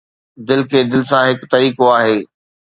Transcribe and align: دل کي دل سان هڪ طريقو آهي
دل 0.47 0.59
کي 0.69 0.79
دل 0.91 1.01
سان 1.09 1.23
هڪ 1.29 1.39
طريقو 1.53 1.85
آهي 1.97 2.17